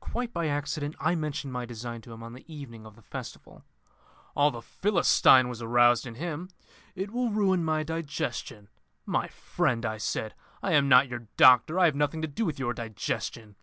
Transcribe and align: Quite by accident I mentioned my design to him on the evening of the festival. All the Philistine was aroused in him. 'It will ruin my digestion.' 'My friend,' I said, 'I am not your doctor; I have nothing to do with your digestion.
Quite 0.00 0.32
by 0.32 0.46
accident 0.46 0.96
I 0.98 1.14
mentioned 1.14 1.52
my 1.52 1.66
design 1.66 2.00
to 2.00 2.12
him 2.14 2.22
on 2.22 2.32
the 2.32 2.50
evening 2.50 2.86
of 2.86 2.96
the 2.96 3.02
festival. 3.02 3.64
All 4.34 4.50
the 4.50 4.62
Philistine 4.62 5.46
was 5.50 5.60
aroused 5.60 6.06
in 6.06 6.14
him. 6.14 6.48
'It 6.94 7.10
will 7.10 7.28
ruin 7.28 7.62
my 7.62 7.82
digestion.' 7.82 8.70
'My 9.04 9.28
friend,' 9.28 9.84
I 9.84 9.98
said, 9.98 10.34
'I 10.62 10.72
am 10.72 10.88
not 10.88 11.08
your 11.08 11.28
doctor; 11.36 11.78
I 11.78 11.84
have 11.84 11.96
nothing 11.96 12.22
to 12.22 12.26
do 12.28 12.46
with 12.46 12.58
your 12.58 12.72
digestion. 12.72 13.56